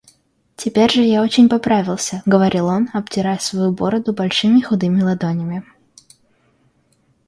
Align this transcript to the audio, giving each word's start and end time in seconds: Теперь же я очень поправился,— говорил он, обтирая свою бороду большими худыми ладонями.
Теперь 0.55 0.89
же 0.91 1.03
я 1.03 1.21
очень 1.21 1.47
поправился,— 1.47 2.23
говорил 2.25 2.65
он, 2.65 2.89
обтирая 2.91 3.37
свою 3.37 3.71
бороду 3.71 4.13
большими 4.13 4.59
худыми 4.59 5.03
ладонями. 5.03 5.61